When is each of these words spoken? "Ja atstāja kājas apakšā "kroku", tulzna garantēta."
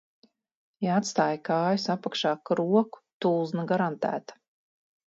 "Ja 0.85 0.95
atstāja 1.01 1.39
kājas 1.51 1.85
apakšā 1.97 2.33
"kroku", 2.51 2.85
tulzna 3.27 3.69
garantēta." 3.75 4.43